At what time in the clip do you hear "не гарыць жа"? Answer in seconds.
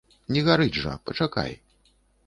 0.37-0.95